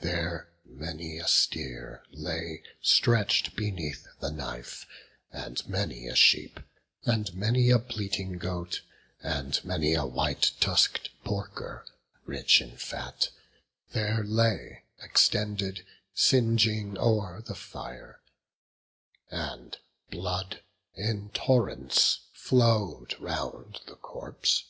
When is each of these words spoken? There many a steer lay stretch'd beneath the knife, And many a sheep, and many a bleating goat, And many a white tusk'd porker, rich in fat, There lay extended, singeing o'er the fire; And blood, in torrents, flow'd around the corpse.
There 0.00 0.50
many 0.66 1.16
a 1.16 1.26
steer 1.26 2.02
lay 2.10 2.62
stretch'd 2.82 3.56
beneath 3.56 4.06
the 4.18 4.30
knife, 4.30 4.84
And 5.32 5.66
many 5.66 6.06
a 6.06 6.14
sheep, 6.14 6.60
and 7.06 7.32
many 7.34 7.70
a 7.70 7.78
bleating 7.78 8.36
goat, 8.36 8.82
And 9.22 9.58
many 9.64 9.94
a 9.94 10.04
white 10.04 10.52
tusk'd 10.60 11.08
porker, 11.24 11.86
rich 12.26 12.60
in 12.60 12.76
fat, 12.76 13.30
There 13.94 14.22
lay 14.22 14.82
extended, 15.02 15.86
singeing 16.12 16.98
o'er 16.98 17.40
the 17.40 17.54
fire; 17.54 18.20
And 19.30 19.78
blood, 20.10 20.60
in 20.94 21.30
torrents, 21.30 22.20
flow'd 22.34 23.14
around 23.18 23.80
the 23.86 23.96
corpse. 23.96 24.64